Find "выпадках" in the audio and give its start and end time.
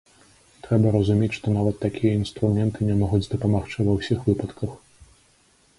4.31-4.71